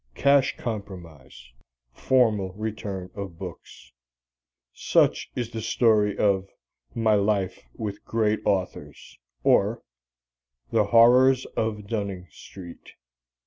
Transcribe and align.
Cash 0.15 0.57
compromise. 0.57 1.51
Formal 1.93 2.53
return 2.53 3.11
of 3.13 3.37
books. 3.37 3.91
Such 4.73 5.29
is 5.35 5.51
the 5.51 5.61
story 5.61 6.17
of 6.17 6.49
"My 6.95 7.13
Life 7.13 7.61
With 7.75 8.03
Great 8.03 8.39
Authors; 8.43 9.19
or, 9.43 9.83
The 10.71 10.85
Horrors 10.85 11.45
of 11.55 11.85
Dunning 11.85 12.25
Street." 12.31 12.93